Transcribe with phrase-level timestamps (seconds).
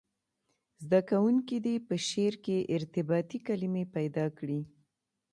[0.83, 4.61] زده کوونکي دې په شعر کې ارتباطي کلمي پیدا کړي.